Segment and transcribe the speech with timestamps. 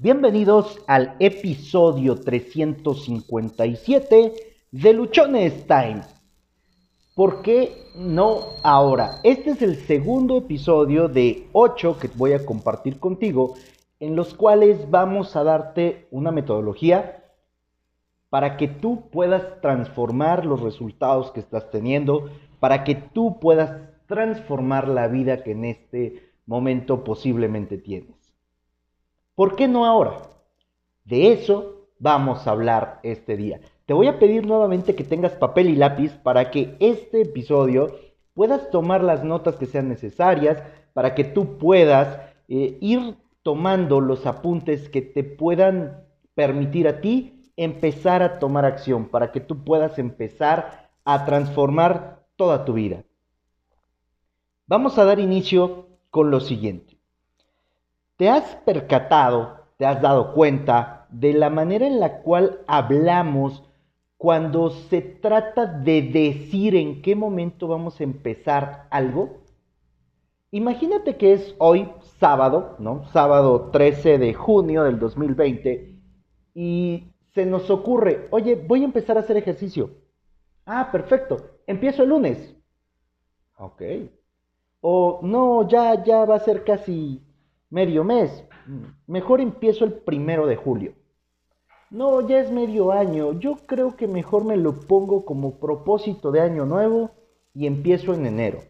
[0.00, 4.32] Bienvenidos al episodio 357
[4.70, 6.02] de Luchones Time.
[7.16, 9.18] ¿Por qué no ahora?
[9.24, 13.56] Este es el segundo episodio de 8 que voy a compartir contigo,
[13.98, 17.24] en los cuales vamos a darte una metodología
[18.30, 22.30] para que tú puedas transformar los resultados que estás teniendo,
[22.60, 28.17] para que tú puedas transformar la vida que en este momento posiblemente tienes.
[29.38, 30.22] ¿Por qué no ahora?
[31.04, 33.60] De eso vamos a hablar este día.
[33.86, 37.94] Te voy a pedir nuevamente que tengas papel y lápiz para que este episodio
[38.34, 40.60] puedas tomar las notas que sean necesarias,
[40.92, 42.18] para que tú puedas
[42.48, 46.02] eh, ir tomando los apuntes que te puedan
[46.34, 52.64] permitir a ti empezar a tomar acción, para que tú puedas empezar a transformar toda
[52.64, 53.04] tu vida.
[54.66, 56.97] Vamos a dar inicio con lo siguiente.
[58.18, 63.62] ¿Te has percatado, te has dado cuenta de la manera en la cual hablamos
[64.16, 69.38] cuando se trata de decir en qué momento vamos a empezar algo?
[70.50, 73.06] Imagínate que es hoy sábado, ¿no?
[73.12, 75.94] Sábado 13 de junio del 2020
[76.54, 79.90] y se nos ocurre, oye, voy a empezar a hacer ejercicio.
[80.66, 81.36] Ah, perfecto,
[81.68, 82.56] empiezo el lunes.
[83.58, 83.80] Ok.
[84.80, 87.22] O no, ya, ya va a ser casi
[87.70, 88.44] medio mes.
[89.06, 90.94] Mejor empiezo el primero de julio.
[91.90, 93.38] No, ya es medio año.
[93.38, 97.10] Yo creo que mejor me lo pongo como propósito de año nuevo
[97.54, 98.60] y empiezo en enero.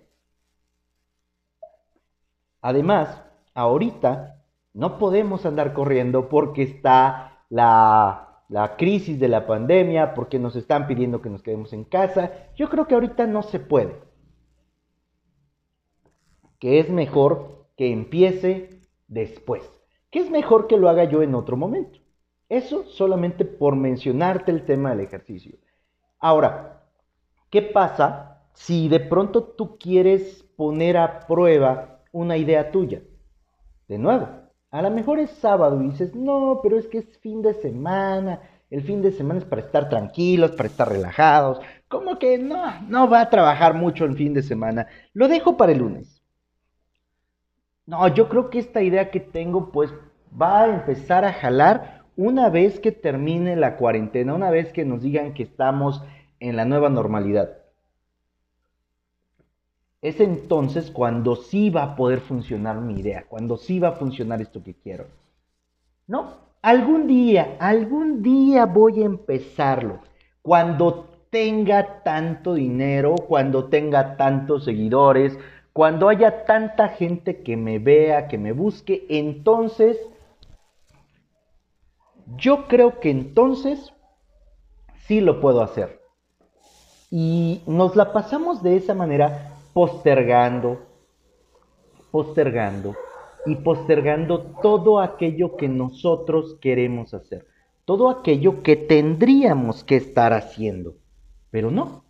[2.60, 3.22] Además,
[3.54, 10.54] ahorita no podemos andar corriendo porque está la, la, crisis de la pandemia, porque nos
[10.54, 12.32] están pidiendo que nos quedemos en casa.
[12.56, 14.00] Yo creo que ahorita no se puede.
[16.60, 18.77] Que es mejor que empiece
[19.08, 19.68] después.
[20.10, 21.98] ¿Qué es mejor que lo haga yo en otro momento?
[22.48, 25.58] Eso solamente por mencionarte el tema del ejercicio.
[26.18, 26.82] Ahora,
[27.50, 33.02] ¿qué pasa si de pronto tú quieres poner a prueba una idea tuya?
[33.86, 34.28] De nuevo,
[34.70, 38.40] a lo mejor es sábado y dices, no, pero es que es fin de semana.
[38.70, 41.60] El fin de semana es para estar tranquilos, para estar relajados.
[41.88, 42.80] ¿Cómo que no?
[42.82, 44.86] No va a trabajar mucho el fin de semana.
[45.14, 46.17] Lo dejo para el lunes.
[47.88, 49.90] No, yo creo que esta idea que tengo pues
[50.40, 55.00] va a empezar a jalar una vez que termine la cuarentena, una vez que nos
[55.00, 56.02] digan que estamos
[56.38, 57.56] en la nueva normalidad.
[60.02, 64.42] Es entonces cuando sí va a poder funcionar mi idea, cuando sí va a funcionar
[64.42, 65.06] esto que quiero.
[66.06, 70.00] No, algún día, algún día voy a empezarlo.
[70.42, 75.38] Cuando tenga tanto dinero, cuando tenga tantos seguidores,
[75.78, 79.96] cuando haya tanta gente que me vea, que me busque, entonces,
[82.36, 83.92] yo creo que entonces
[85.06, 86.00] sí lo puedo hacer.
[87.12, 90.80] Y nos la pasamos de esa manera postergando,
[92.10, 92.96] postergando
[93.46, 97.46] y postergando todo aquello que nosotros queremos hacer,
[97.84, 100.96] todo aquello que tendríamos que estar haciendo.
[101.52, 102.02] Pero no,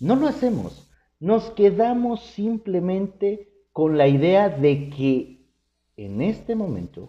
[0.00, 0.83] no lo hacemos
[1.24, 5.46] nos quedamos simplemente con la idea de que
[5.96, 7.08] en este momento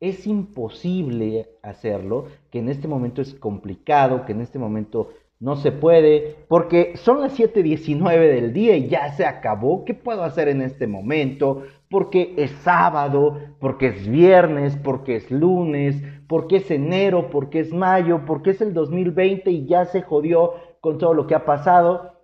[0.00, 5.70] es imposible hacerlo, que en este momento es complicado, que en este momento no se
[5.70, 9.84] puede, porque son las 7.19 del día y ya se acabó.
[9.84, 11.62] ¿Qué puedo hacer en este momento?
[11.88, 18.22] Porque es sábado, porque es viernes, porque es lunes, porque es enero, porque es mayo,
[18.26, 22.19] porque es el 2020 y ya se jodió con todo lo que ha pasado.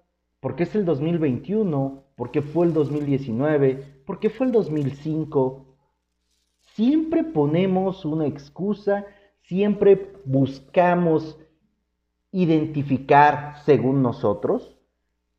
[0.46, 2.04] ¿Por qué es el 2021?
[2.14, 4.02] ¿Por qué fue el 2019?
[4.06, 5.66] ¿Por qué fue el 2005?
[6.60, 9.06] Siempre ponemos una excusa,
[9.42, 11.36] siempre buscamos
[12.30, 14.78] identificar según nosotros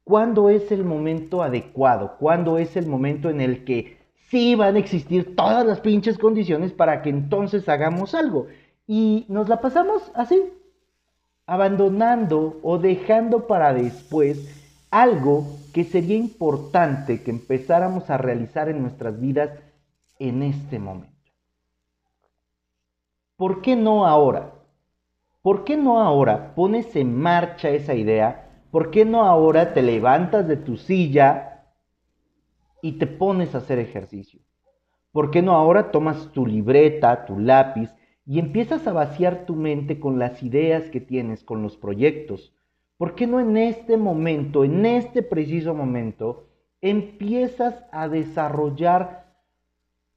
[0.03, 4.79] cuándo es el momento adecuado, cuándo es el momento en el que sí van a
[4.79, 8.48] existir todas las pinches condiciones para que entonces hagamos algo.
[8.86, 10.44] Y nos la pasamos así,
[11.45, 14.56] abandonando o dejando para después
[14.92, 19.51] algo que sería importante que empezáramos a realizar en nuestras vidas
[20.19, 21.13] en este momento.
[23.36, 24.54] ¿Por qué no ahora?
[25.42, 28.50] ¿Por qué no ahora pones en marcha esa idea?
[28.72, 31.66] ¿Por qué no ahora te levantas de tu silla
[32.81, 34.42] y te pones a hacer ejercicio?
[35.12, 37.92] ¿Por qué no ahora tomas tu libreta, tu lápiz
[38.25, 42.54] y empiezas a vaciar tu mente con las ideas que tienes, con los proyectos,
[42.97, 46.47] ¿Por qué no en este momento, en este preciso momento,
[46.81, 49.27] empiezas a desarrollar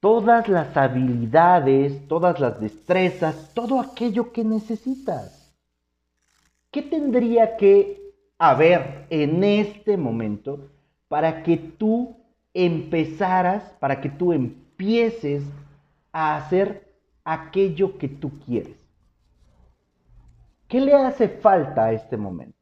[0.01, 5.55] todas las habilidades, todas las destrezas, todo aquello que necesitas.
[6.71, 8.01] ¿Qué tendría que
[8.37, 10.71] haber en este momento
[11.07, 12.17] para que tú
[12.53, 15.43] empezaras, para que tú empieces
[16.11, 18.77] a hacer aquello que tú quieres?
[20.67, 22.60] ¿Qué le hace falta a este momento?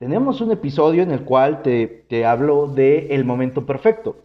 [0.00, 4.16] Tenemos un episodio en el cual te, te hablo de el momento perfecto.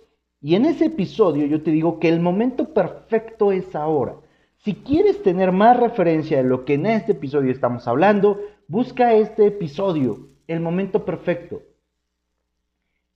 [0.42, 4.16] Y en ese episodio yo te digo que el momento perfecto es ahora.
[4.60, 8.39] Si quieres tener más referencia de lo que en este episodio estamos hablando,
[8.69, 11.62] busca este episodio, el momento perfecto.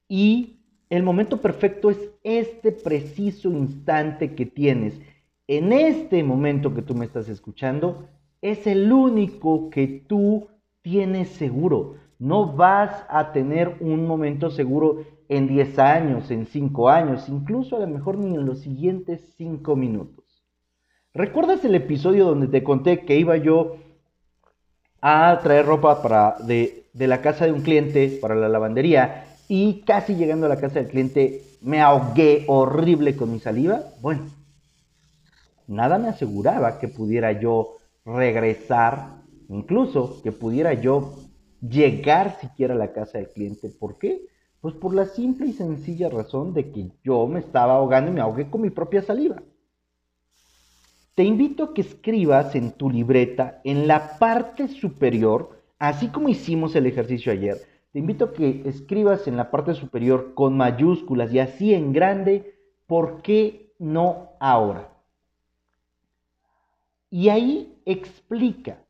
[0.09, 0.57] Y
[0.89, 4.99] el momento perfecto es este preciso instante que tienes.
[5.47, 8.09] En este momento que tú me estás escuchando,
[8.41, 10.49] es el único que tú
[10.81, 12.08] tienes seguro.
[12.19, 17.79] No vas a tener un momento seguro en 10 años, en 5 años, incluso a
[17.79, 20.25] lo mejor ni en los siguientes 5 minutos.
[21.13, 23.77] ¿Recuerdas el episodio donde te conté que iba yo
[25.01, 29.81] a traer ropa para de, de la casa de un cliente para la lavandería y
[29.81, 33.81] casi llegando a la casa del cliente me ahogué horrible con mi saliva?
[34.01, 34.27] Bueno,
[35.67, 41.15] nada me aseguraba que pudiera yo regresar, incluso que pudiera yo
[41.61, 43.69] llegar siquiera a la casa del cliente.
[43.69, 44.27] ¿Por qué?
[44.61, 48.21] Pues por la simple y sencilla razón de que yo me estaba ahogando y me
[48.21, 49.41] ahogué con mi propia saliva.
[51.15, 56.75] Te invito a que escribas en tu libreta, en la parte superior, así como hicimos
[56.75, 57.57] el ejercicio ayer,
[57.91, 62.55] te invito a que escribas en la parte superior con mayúsculas y así en grande,
[62.85, 64.93] ¿por qué no ahora?
[67.09, 68.85] Y ahí explica,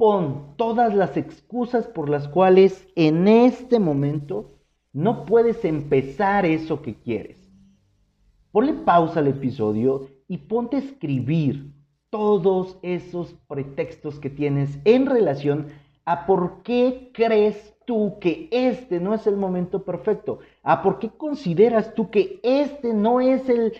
[0.00, 4.52] pon todas las excusas por las cuales en este momento
[4.94, 7.36] no puedes empezar eso que quieres.
[8.50, 11.74] Ponle pausa al episodio y ponte a escribir
[12.08, 15.66] todos esos pretextos que tienes en relación
[16.06, 21.10] a por qué crees tú que este no es el momento perfecto, a por qué
[21.10, 23.74] consideras tú que este no es el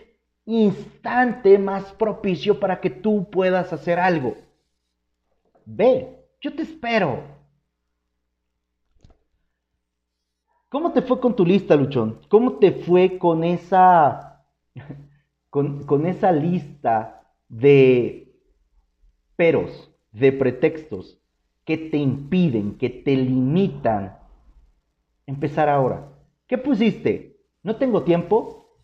[0.44, 4.34] instante más propicio para que tú puedas hacer algo.
[5.72, 7.22] Ve, yo te espero.
[10.69, 12.20] ¿Cómo te fue con tu lista, Luchón?
[12.28, 14.44] ¿Cómo te fue con esa,
[15.50, 18.37] con, esa lista de
[19.37, 21.20] peros, de pretextos
[21.64, 24.19] que te impiden, que te limitan
[25.26, 26.12] empezar ahora?
[26.49, 27.40] ¿Qué pusiste?
[27.62, 28.76] ¿No tengo tiempo?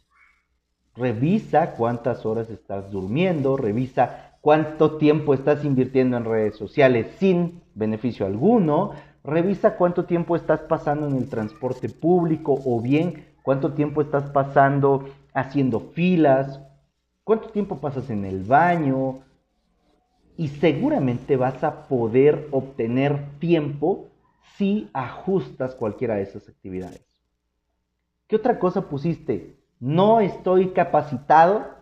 [0.94, 8.26] Revisa cuántas horas estás durmiendo, revisa cuánto tiempo estás invirtiendo en redes sociales sin beneficio
[8.26, 8.92] alguno,
[9.24, 15.08] Revisa cuánto tiempo estás pasando en el transporte público o bien cuánto tiempo estás pasando
[15.34, 16.60] haciendo filas,
[17.24, 19.18] cuánto tiempo pasas en el baño
[20.36, 24.10] y seguramente vas a poder obtener tiempo
[24.56, 27.04] si ajustas cualquiera de esas actividades.
[28.28, 29.56] ¿Qué otra cosa pusiste?
[29.80, 31.75] No estoy capacitado.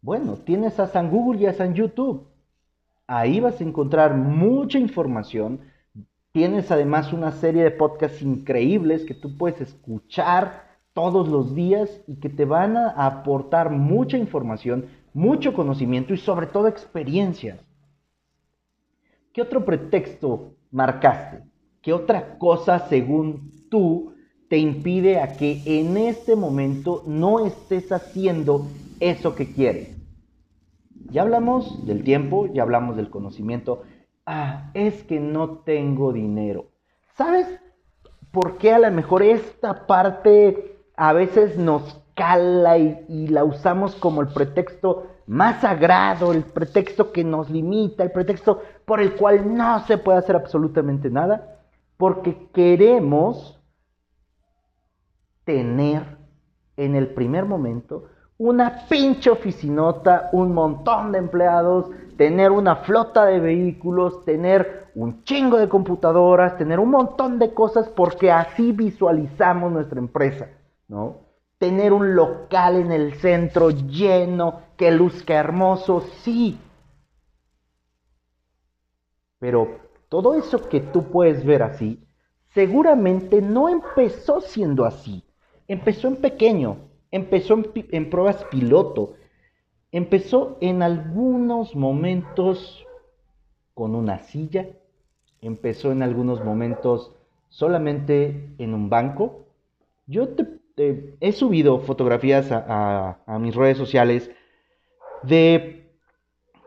[0.00, 2.26] Bueno, tienes a San Google y a San YouTube.
[3.06, 5.60] Ahí vas a encontrar mucha información
[6.32, 12.16] Tienes además una serie de podcasts increíbles que tú puedes escuchar todos los días y
[12.16, 17.58] que te van a aportar mucha información, mucho conocimiento y sobre todo experiencias.
[19.32, 21.42] ¿Qué otro pretexto marcaste?
[21.80, 24.12] ¿Qué otra cosa, según tú,
[24.48, 28.66] te impide a que en este momento no estés haciendo
[29.00, 29.96] eso que quieres?
[31.10, 33.82] Ya hablamos del tiempo, ya hablamos del conocimiento,
[34.26, 36.66] ah, es que no tengo dinero.
[37.16, 37.46] ¿Sabes
[38.30, 44.20] por qué a lo mejor esta parte a veces nos cala y, la usamos como
[44.20, 49.80] el pretexto más sagrado, el pretexto que nos limita, el pretexto por el cual no
[49.86, 51.60] se puede hacer absolutamente nada?
[51.96, 53.60] Porque queremos
[55.44, 56.18] tener
[56.76, 58.04] en el primer momento
[58.38, 65.58] una pinche oficinota, un montón de empleados, tener una flota de vehículos, tener un chingo
[65.58, 70.48] de computadoras, tener un montón de cosas porque así visualizamos nuestra empresa,
[70.86, 71.18] ¿no?
[71.58, 76.58] Tener un local en el centro lleno, que luzca hermoso, sí.
[79.40, 82.06] Pero todo eso que tú puedes ver así,
[82.54, 85.24] seguramente no empezó siendo así.
[85.66, 89.14] Empezó en pequeño, empezó en, pruebas piloto,
[89.90, 92.86] Empezó en algunos momentos
[93.72, 94.68] con una silla,
[95.40, 97.14] empezó en algunos momentos
[97.48, 99.46] solamente en un banco.
[100.06, 104.30] Yo te he subido fotografías a, mis redes sociales
[105.22, 105.90] de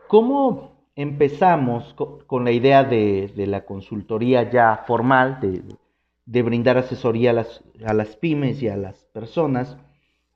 [0.08, 5.38] cómo empezamos con, la idea de, la consultoría ya formal,
[6.26, 7.30] de, brindar asesoría
[7.86, 9.76] a las pymes y a las personas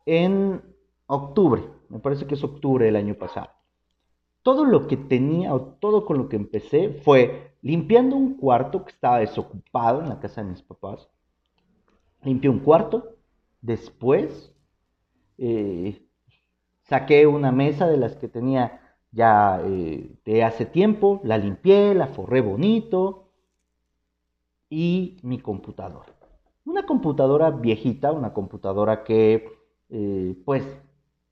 [0.07, 0.63] en
[1.07, 3.51] octubre, me parece que es octubre del año pasado.
[4.43, 8.93] Todo lo que tenía o todo con lo que empecé fue limpiando un cuarto que
[8.93, 11.09] estaba desocupado en la casa de mis papás.
[12.23, 13.17] Limpié un cuarto,
[13.61, 14.55] después
[15.39, 16.01] eh,
[16.83, 22.07] saqué una mesa de las que tenía ya eh, de hace tiempo, la limpié, la
[22.07, 23.31] forré bonito
[24.71, 26.13] y mi computadora.
[26.65, 29.57] Una computadora viejita, una computadora que
[29.89, 30.65] eh, pues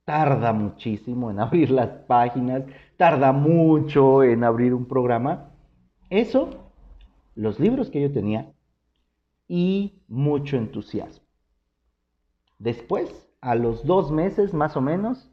[0.05, 2.63] tarda muchísimo en abrir las páginas,
[2.97, 5.49] tarda mucho en abrir un programa.
[6.09, 6.71] Eso,
[7.35, 8.51] los libros que yo tenía
[9.47, 11.25] y mucho entusiasmo.
[12.57, 15.29] Después, a los dos meses más o menos,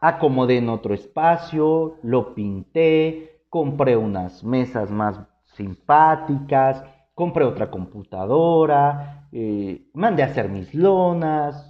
[0.00, 5.18] acomodé en otro espacio, lo pinté, compré unas mesas más
[5.54, 6.84] simpáticas,
[7.14, 11.69] compré otra computadora, eh, mandé a hacer mis lonas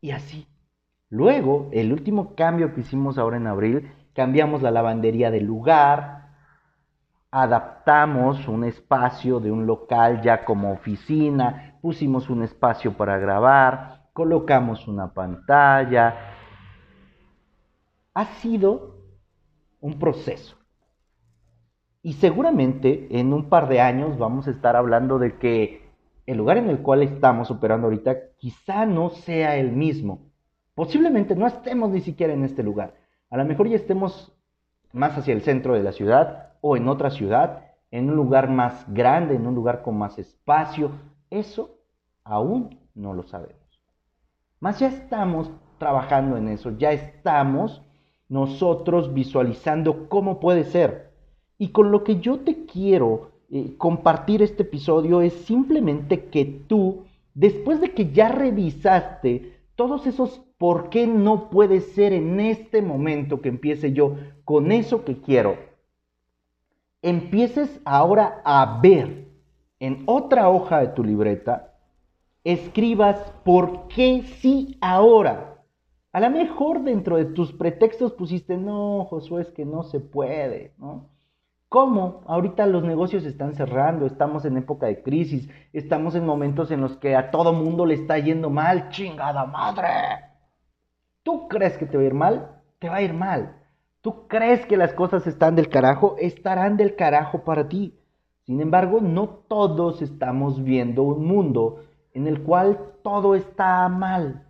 [0.00, 0.46] y así.
[1.10, 6.28] Luego, el último cambio que hicimos ahora en abril, cambiamos la lavandería de lugar,
[7.30, 14.88] adaptamos un espacio de un local ya como oficina, pusimos un espacio para grabar, colocamos
[14.88, 16.14] una pantalla.
[18.14, 18.96] Ha sido
[19.80, 20.56] un proceso.
[22.02, 25.87] Y seguramente en un par de años vamos a estar hablando de que
[26.30, 30.28] el lugar en el cual estamos operando ahorita quizá no sea el mismo
[30.78, 32.94] Posiblemente no estemos ni siquiera en este lugar.
[33.30, 34.32] A lo mejor ya estemos
[34.92, 38.86] más hacia el centro de la ciudad o en otra ciudad, en un lugar más
[38.94, 40.92] grande, en un lugar con más espacio.
[41.30, 41.80] Eso
[42.22, 43.82] aún no lo sabemos.
[44.60, 47.82] Mas ya estamos trabajando en eso, ya estamos
[48.28, 51.10] nosotros visualizando cómo puede ser.
[51.58, 57.04] Y con lo que yo te quiero eh, compartir este episodio es simplemente que tú,
[57.34, 63.40] después de que ya revisaste todos esos ¿por qué no puede ser en este momento
[63.40, 65.56] que empiece yo con eso que quiero?
[67.00, 69.28] Empieces ahora a ver
[69.78, 71.74] en otra hoja de tu libreta,
[72.42, 75.62] escribas por qué sí ahora.
[76.12, 80.74] A lo mejor dentro de tus pretextos pusiste, no, Josué, es que no se puede,
[80.78, 81.08] ¿no?
[81.68, 82.22] ¿Cómo?
[82.26, 86.96] Ahorita los negocios están cerrando, estamos en época de crisis, estamos en momentos en los
[86.96, 90.28] que a todo mundo le está yendo mal, chingada madre
[91.28, 93.60] tú crees que te va a ir mal, te va a ir mal.
[94.00, 98.00] Tú crees que las cosas están del carajo, estarán del carajo para ti.
[98.46, 101.84] Sin embargo, no todos estamos viendo un mundo
[102.14, 104.48] en el cual todo está mal.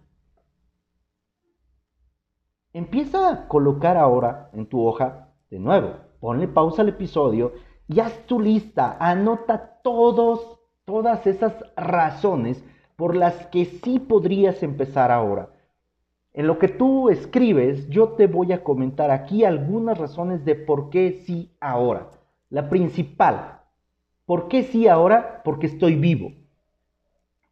[2.73, 7.53] Empieza a colocar ahora en tu hoja, de nuevo, ponle pausa al episodio
[7.89, 12.63] y haz tu lista, anota todos, todas esas razones
[12.97, 15.51] por las que sí podrías empezar ahora.
[16.35, 20.91] En lo que tú escribes, yo te voy a comentar aquí algunas razones de por
[20.91, 22.11] qué sí ahora.
[22.51, 23.61] La principal,
[24.27, 25.43] ¿por qué sí ahora?
[25.45, 26.33] Porque estoy vivo,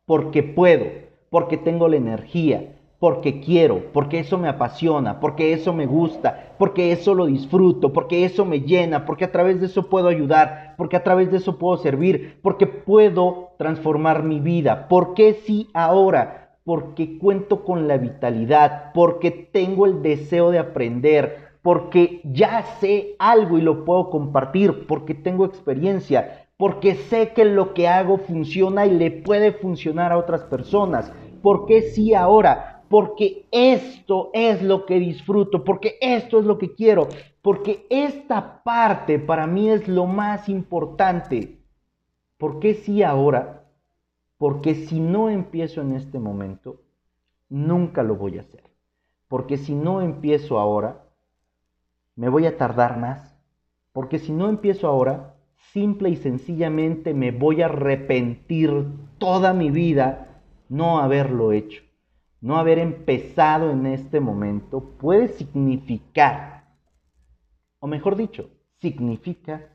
[0.04, 0.86] porque puedo,
[1.30, 6.92] porque tengo la energía, porque quiero, porque eso me apasiona, porque eso me gusta, porque
[6.92, 10.96] eso lo disfruto, porque eso me llena, porque a través de eso puedo ayudar, porque
[10.96, 14.88] a través de eso puedo servir, porque puedo transformar mi vida.
[14.88, 16.46] ¿Por qué sí ahora?
[16.66, 23.56] porque cuento con la vitalidad, porque tengo el deseo de aprender, porque ya sé algo
[23.56, 28.90] y lo puedo compartir, porque tengo experiencia, porque sé que lo que hago funciona y
[28.90, 31.12] le puede funcionar a otras personas.
[31.40, 32.75] ¿Por qué sí ahora?
[32.88, 37.08] Porque esto es lo que disfruto, porque esto es lo que quiero,
[37.42, 41.58] porque esta parte para mí es lo más importante.
[42.38, 43.64] ¿Por qué sí ahora?
[44.38, 46.82] Porque si no empiezo en este momento,
[47.48, 48.64] nunca lo voy a hacer.
[49.28, 51.04] Porque si no empiezo ahora,
[52.14, 53.36] me voy a tardar más.
[53.92, 55.34] Porque si no empiezo ahora,
[55.72, 58.86] simple y sencillamente me voy a arrepentir
[59.18, 61.85] toda mi vida no haberlo hecho.
[62.46, 66.62] No haber empezado en este momento puede significar,
[67.80, 68.50] o mejor dicho,
[68.80, 69.66] significa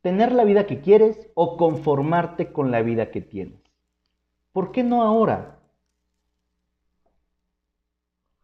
[0.00, 3.58] tener la vida que quieres o conformarte con la vida que tienes.
[4.52, 5.58] ¿Por qué no ahora?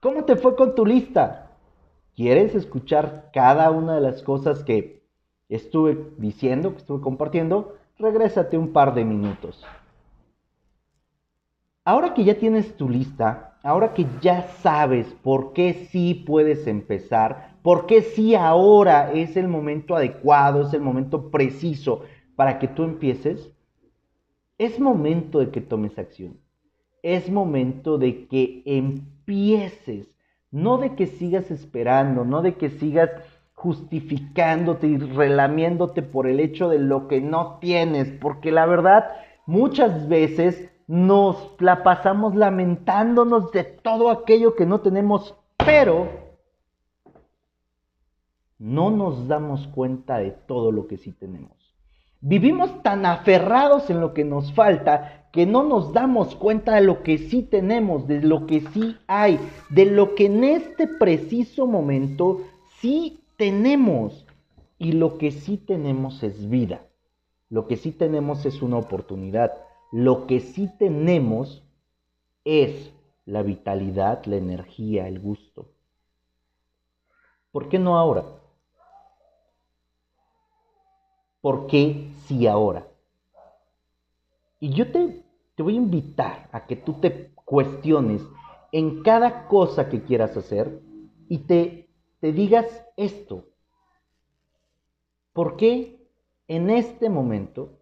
[0.01, 1.53] ¿Cómo te fue con tu lista?
[2.17, 5.05] ¿Quieres escuchar cada una de las cosas que
[5.49, 7.77] estuve diciendo, que estuve compartiendo?
[8.01, 9.65] Regrésate un par de minutos.
[11.85, 17.57] ahora que ya tienes tu lista, ahora que ya sabes por qué sí puedes empezar,
[17.63, 22.03] por qué sí ahora es el momento adecuado, es el momento preciso
[22.37, 23.53] para que tú empieces,
[24.59, 26.39] es momento de que tomes acción.
[27.03, 30.15] Es momento de que empieces,
[30.51, 33.11] no de que sigas esperando, no de que sigas
[33.55, 39.11] justificándote y relamiéndote por el hecho de lo que no tienes, porque la verdad
[39.47, 46.09] muchas veces nos la pasamos lamentándonos de todo aquello que no tenemos, pero
[48.59, 51.53] no nos damos cuenta de todo lo que sí tenemos.
[52.21, 57.05] Vivimos tan aferrados en lo que nos falta que no nos damos cuenta de lo
[57.05, 62.41] que sí tenemos, de lo que sí hay, de lo que en este preciso momento
[62.81, 64.27] sí tenemos.
[64.77, 66.81] Y lo que sí tenemos es vida.
[67.49, 69.53] Lo que sí tenemos es una oportunidad.
[69.93, 71.63] Lo que sí tenemos
[72.45, 72.93] es
[73.25, 75.73] la vitalidad, la energía, el gusto.
[77.51, 78.25] ¿Por qué no ahora?
[81.41, 82.87] ¿Por qué sí ahora?
[84.61, 88.23] Y yo te, te voy a invitar a que tú te cuestiones
[88.73, 90.81] en cada cosa que quieras hacer
[91.29, 91.89] y te,
[92.21, 93.49] te digas esto.
[95.33, 96.07] ¿Por qué
[96.47, 97.80] en este momento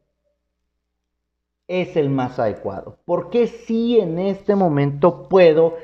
[1.68, 2.98] es el más adecuado?
[3.04, 5.76] ¿Por qué sí en este momento puedo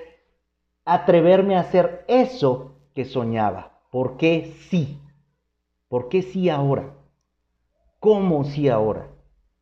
[0.85, 3.83] atreverme a hacer eso que soñaba?
[3.91, 4.99] ¿Por qué sí?
[5.89, 6.95] ¿Por qué sí ahora?
[8.01, 9.09] ¿Cómo sí ahora?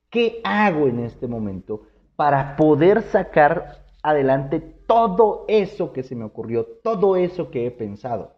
[0.09, 1.83] ¿Qué hago en este momento
[2.17, 8.37] para poder sacar adelante todo eso que se me ocurrió, todo eso que he pensado?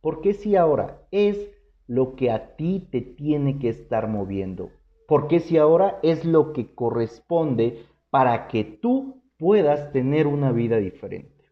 [0.00, 1.50] ¿Por qué si ahora es
[1.86, 4.70] lo que a ti te tiene que estar moviendo?
[5.06, 10.78] ¿Por qué si ahora es lo que corresponde para que tú puedas tener una vida
[10.78, 11.44] diferente?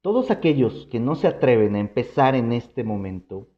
[0.00, 3.48] Todos aquellos que no se atreven a empezar en este momento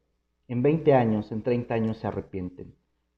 [0.48, 2.74] en 20 años, en 30 años se arrepienten.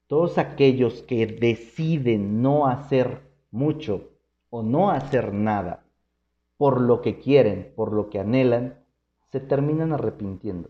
[0.07, 4.11] Todos aquellos que deciden no hacer mucho
[4.49, 5.83] o no hacer nada
[6.55, 8.79] por lo que quieren, por lo que anhelan,
[9.31, 10.69] se terminan arrepintiendo.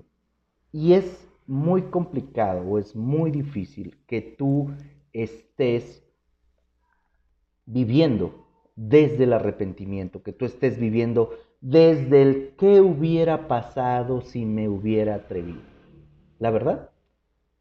[0.71, 4.71] Y es muy complicado o es muy difícil que tú
[5.13, 6.03] estés
[7.65, 11.31] viviendo desde el arrepentimiento, que tú estés viviendo
[11.61, 15.61] desde el qué hubiera pasado si me hubiera atrevido.
[16.39, 16.91] La verdad,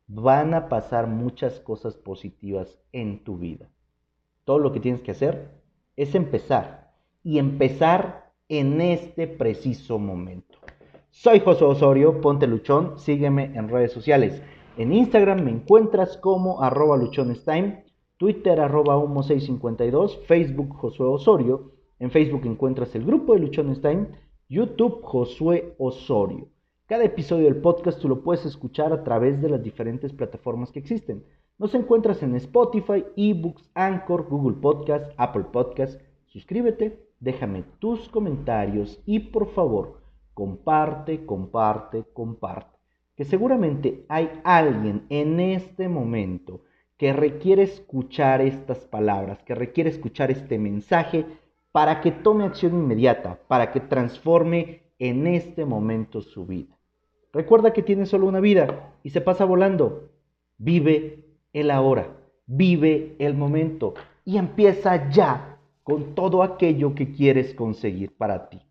[0.07, 3.71] van a pasar muchas cosas positivas en tu vida.
[4.45, 5.51] Todo lo que tienes que hacer
[5.97, 10.59] es empezar y empezar en este preciso momento.
[11.19, 14.43] Soy José Osorio, ponte luchón, sígueme en redes sociales.
[14.77, 17.85] En Instagram me encuentras como arroba luchonestime,
[18.19, 23.81] Twitter arroba humo652, Facebook Josué Osorio, en Facebook encuentras el grupo de Luchones
[24.51, 26.49] YouTube Josué Osorio.
[26.85, 30.81] Cada episodio del podcast tú lo puedes escuchar a través de las diferentes plataformas que
[30.81, 31.25] existen.
[31.57, 35.99] Nos encuentras en Spotify, eBooks, Anchor, Google Podcast, Apple Podcast.
[36.27, 40.06] Suscríbete, déjame tus comentarios y por favor,
[40.37, 42.79] comparte, comparte, comparte.
[43.17, 46.61] Que seguramente hay alguien en este momento
[46.99, 51.25] que requiere escuchar estas palabras, que requiere escuchar este mensaje
[51.73, 56.77] para que tome acción inmediata, para que transforme en este momento su vida.
[57.33, 60.11] Recuerda que tienes solo una vida y se pasa volando.
[60.59, 68.15] Vive el ahora, vive el momento y empieza ya con todo aquello que quieres conseguir
[68.19, 68.66] para ti.